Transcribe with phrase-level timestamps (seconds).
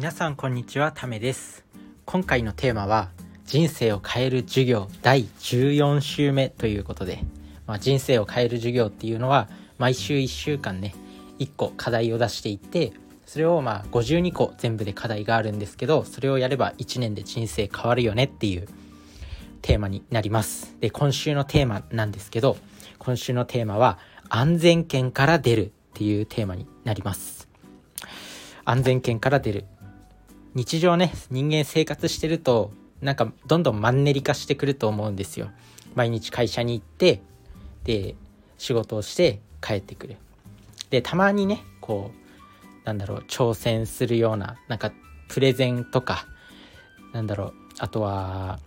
[0.00, 1.62] 皆さんこんにちはためです。
[2.06, 3.10] 今回のテーマは
[3.44, 7.22] 人生を変える授業第14週目ということで、
[7.66, 10.94] まあ、人生を変える授業っていうのは毎週1週間ね
[11.38, 12.94] 1個課題を出していって
[13.26, 18.68] それをまあ52個全部で課題があるんですけどそれをやれば1年で人生変わるよねっていう
[19.60, 20.78] テーマになります。
[20.80, 22.56] で今週のテーマなんですけど
[22.98, 23.98] 今週のテーマは
[24.30, 27.50] 安全圏から出るっていうテーマになります。
[28.64, 29.66] 安全圏から出る。
[30.54, 35.50] 日常ね人間生活してるとなんかどんどんマンネリ化してくると思うんですよ。
[35.94, 37.22] 毎日会社に行って
[37.84, 38.14] で
[38.58, 40.16] 仕事をして帰ってくる。
[40.90, 44.92] でたまにねこうなんだろう挑戦するようななんか
[45.28, 46.26] プレゼンとか
[47.12, 48.58] なんだろうあとは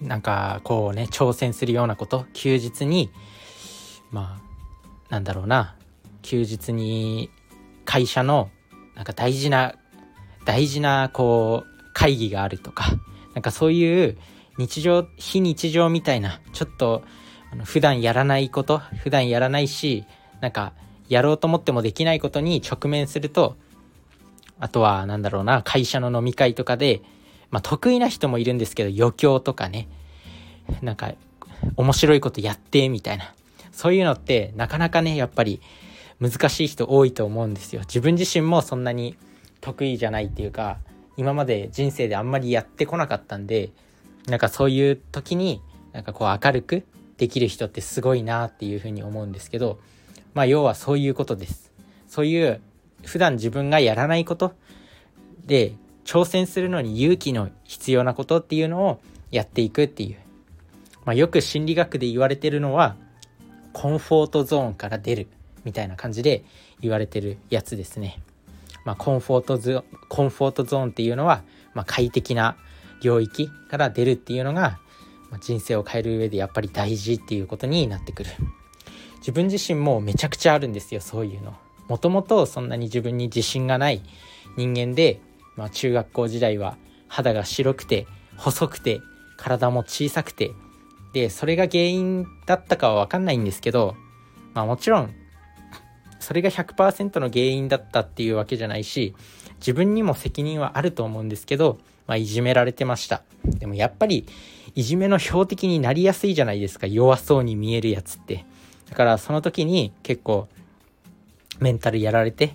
[0.00, 3.10] なんかこうね挑戦するようなこと休日に
[4.10, 5.76] まあなんだろうな
[6.22, 7.30] 休日に
[7.84, 8.50] 会社の
[8.94, 9.74] なんか大事な
[10.44, 12.84] 大事なこう会議があるとか
[13.34, 14.18] なんかそういう
[14.58, 17.02] 日常非日常みたいなちょっと
[17.52, 20.04] あの普段やらないこと普段やらないし
[20.40, 20.72] なんか
[21.08, 23.56] やろうと思ってもできないことに直面すると
[24.58, 27.02] あとはなんだろうな会社の飲み会とかで、
[27.50, 29.88] まあ、得意な人もいるんですけど余興とかね
[30.82, 31.12] なんか
[31.76, 33.34] 面白いことやってみたいな
[33.72, 35.60] そういうのってなかなかねやっぱり
[36.20, 37.80] 難しい人多いと思うんですよ。
[37.80, 39.16] 自分自身もそんなに
[39.62, 40.78] 得意じゃないっていうか
[41.16, 43.70] 今まで人生であんまりやってこなかったんで
[44.28, 46.84] なんかそういう時になんかこう明るく
[47.16, 49.78] できる人ってすごいなっていうふうに思うんですけど
[50.34, 51.72] まあ要はそういうことです
[52.08, 52.60] そういう
[53.04, 54.52] 普段自分がやらないこと
[55.46, 55.74] で
[56.04, 60.16] 挑戦するのに勇気の必要なことっていうのをやっていくっていう、
[61.04, 62.96] まあ、よく心理学で言われてるのは
[63.72, 65.28] コンフォートゾーンから出る
[65.64, 66.44] みたいな感じで
[66.80, 68.20] 言われてるやつですね。
[68.84, 71.44] まあ、コンフォートゾコンフォートゾーンっていうのは、
[71.74, 72.56] まあ、快適な
[73.02, 74.78] 領域から出るっていうのが、
[75.30, 78.30] まあ、人生を変える上でやっぱり大事っていうことになってくる。
[79.18, 81.54] 自分自身もめちゃくちゃあるんですよそういうの。
[81.88, 84.02] もともとそんなに自分に自信がない
[84.56, 85.20] 人間で、
[85.56, 86.76] まあ、中学校時代は
[87.08, 88.06] 肌が白くて
[88.36, 89.00] 細くて
[89.36, 90.52] 体も小さくて。
[91.12, 93.96] でそれが原因だったかは分かんないんですけど
[94.54, 95.14] まあもちろん
[96.22, 99.14] それが100%の原因だったっていうわけじゃないし
[99.58, 103.22] 自分にも責任はあると思うんですけど、まあ、いじめられてました。
[103.44, 104.26] でもやっぱり
[104.74, 106.86] いじめの標的になりやすいじゃないですか。
[106.86, 108.44] 弱そうに見えるやつって。
[108.88, 110.48] だからその時に結構
[111.60, 112.54] メンタルやられて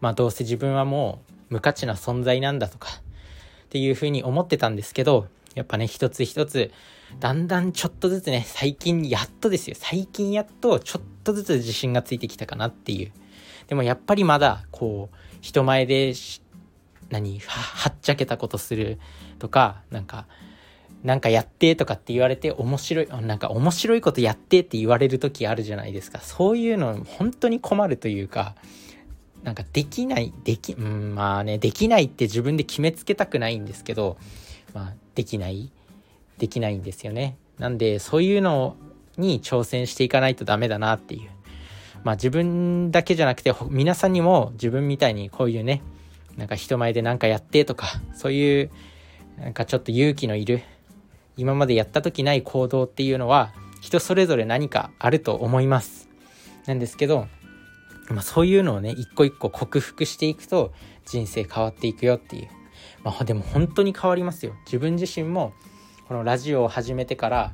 [0.00, 6.70] まあどうせ自分はもう無価値な存在なんだとかっていうふうに思ってたんですけどやっぱね一つ一つ
[7.20, 9.76] だんだんちょっとずつね最近やっとですよ。
[9.78, 13.12] 最近やっとちょっとずつ自信がついてきたかなっていう。
[13.66, 16.14] でもやっぱりまだこう人前で
[17.10, 18.98] 何はっちゃけたことする
[19.38, 20.26] とかなんか
[21.02, 26.20] なんかやってとかって言われて面白いなんか面白いことやってって言われる時あるじゃないですか。
[26.20, 28.54] そういうの本当に困るというか
[29.42, 34.16] なんかできないできうんまあねできないって自分で決めつけたくないんですけど
[34.74, 35.70] まあできない
[36.38, 37.36] できないんですよね。
[37.58, 38.76] なんでそういうの
[39.16, 41.30] に挑戦していかないとダメだなっていう。
[42.04, 45.82] まあ自分だけじゃなくて皆さんにも自分みたいにこういうね
[46.36, 48.70] なんか人前で何かやってとかそういう
[49.38, 50.62] なんかちょっと勇気のいる
[51.36, 56.08] 今までやった時ない行動っていうのは人それぞれ何かあると思います。
[56.66, 57.26] なんですけど、
[58.08, 60.72] まあ、そういうのをね一個一個克服していくと
[61.04, 62.48] 人生変わっていくよっていう。
[63.02, 64.54] まあでも本当に変わりますよ。
[64.66, 65.52] 自分自身も
[66.08, 67.52] このラジオを始めてから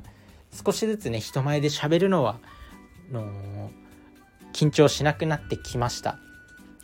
[0.53, 2.37] 少しずつね人前で喋るのは
[3.11, 3.71] の
[4.53, 6.19] 緊張しなくなってきました。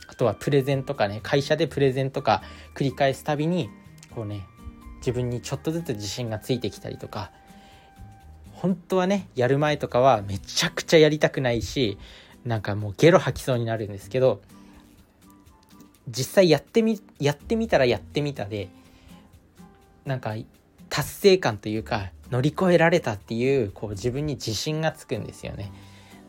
[0.07, 2.41] あとはプレゼンとかね会社でプレゼンとか
[2.75, 3.69] 繰り返すたびに
[4.15, 4.41] こうね
[4.97, 7.31] 自分にちょっとずつ自信がついてきたりとか
[8.53, 11.97] 本当はねやる前とかはめちゃくちゃやりたくないし
[12.43, 14.41] なんかもうゲロ吐きそうになるんですけど
[16.07, 18.69] 実際やってみやってみたらやってみたで
[20.05, 20.35] なんか
[20.89, 25.71] 達成感というか乗り越えられたっていうこう自分に自信がつくんですよね。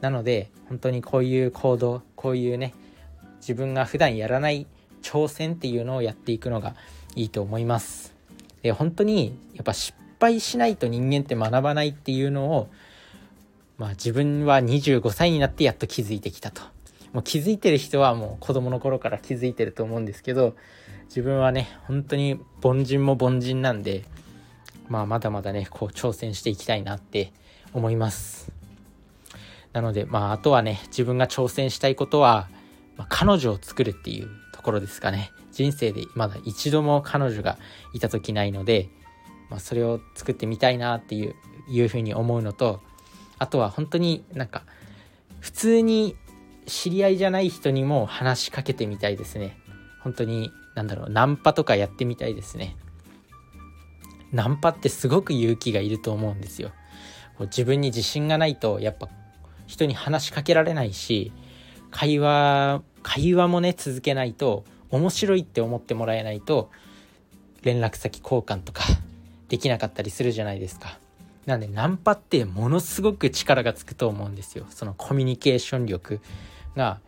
[0.01, 2.75] なので本当にこういう行動こういうね
[3.41, 4.67] 自分が普段やらない
[5.03, 6.75] 挑戦っていうのをやっていくのが
[7.17, 8.15] いいと思います。
[8.63, 12.69] で本当にやっぱ失敗しないと人間って学ばないっていうのを
[13.79, 16.63] まあ自分は25歳になってやっと気づいてきたと。
[17.13, 20.55] もう気づいてる人はもう子供の頃から気づいてると思うんですけど
[21.07, 24.05] 自分はね本当に凡人も凡人なんで
[24.91, 27.33] まあ、まだまだねこう挑戦していきたいなって
[27.73, 28.53] 思います。
[29.73, 32.49] なのでまああとはね自分が挑戦したいことは、
[32.97, 35.31] まあ、彼女を作るっていうところですかね。
[35.53, 37.57] 人生でまだ一度も彼女が
[37.95, 38.89] いた時ないので、
[39.49, 41.35] まあ、それを作ってみたいなっていう
[41.69, 42.81] いうふうに思うのと
[43.39, 44.65] あとは本当になんか
[45.39, 46.17] 普通に
[46.67, 49.57] 知り合いじゃない人にも話しかけてみたいですね。
[50.03, 52.77] 本当になんだろうナンパとかやってみたいですね。
[54.33, 56.73] ナンパってすごく勇気がいると思うんですよ
[57.41, 59.09] 自分に自信がないとやっぱ
[59.67, 61.33] 人に話しかけられないし
[61.91, 66.71] 会話会話もね続けないと面白いって思ってもらえないと
[67.63, 68.85] 連絡先交換とか
[69.49, 70.99] できなかったりするじゃないですか。
[71.47, 74.67] なんでナンパってものすごく力がつくと思うんですよ。
[74.71, 76.21] そのコミュニケーション力
[76.77, 77.01] が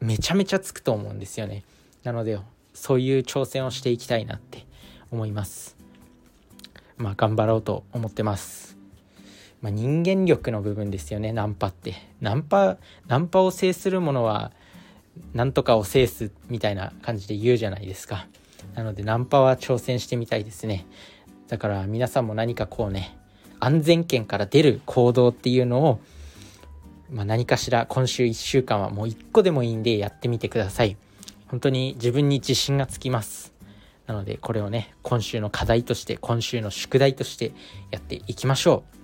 [0.00, 1.64] めちゃめちゃつくと思うんですよね。
[2.04, 2.38] なので
[2.74, 4.66] そういう挑戦をしていきたいなって
[5.10, 5.79] 思います。
[7.00, 8.76] まあ頑張ろうと思ってます。
[9.62, 11.32] まあ、人間力の部分ですよね。
[11.32, 11.94] ナンパって。
[12.20, 12.76] ナンパ
[13.08, 14.52] ナンパを制するものは
[15.34, 18.26] なんとかを制すみたいな感じで言うじゃないですか。
[18.74, 20.86] なのでナンパは挑戦してみたいですね。
[21.48, 23.16] だから皆さんも何かこうね
[23.60, 26.00] 安全圏から出る行動っていうのを、
[27.10, 30.98] まあ、何かしら今週1週間はもう1個でもいいんでやってみてください。
[31.48, 33.49] 本当に自分に自信がつきます。
[34.10, 37.52] なのでこれをね今週の課題として今週の宿題として
[37.92, 39.00] やっていきましょう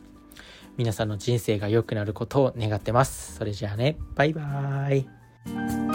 [0.79, 3.37] 皆さんの人生が良くなることを願ってます。
[3.37, 5.86] それじゃあね、バイバーイ。